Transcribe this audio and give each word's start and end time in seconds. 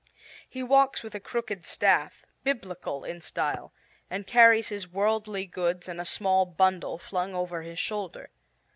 He 0.49 0.63
walks 0.63 1.03
with 1.03 1.13
a 1.13 1.19
crooked 1.19 1.63
staff, 1.63 2.25
biblical 2.43 3.03
in 3.03 3.21
style, 3.21 3.71
and 4.09 4.25
carries 4.25 4.69
his 4.69 4.87
worldly 4.91 5.45
goods 5.45 5.87
in 5.87 5.99
a 5.99 6.05
small 6.05 6.43
bundle 6.47 6.97
flung 6.97 7.35
over 7.35 7.61
his 7.61 7.77
shoulder. 7.77 8.31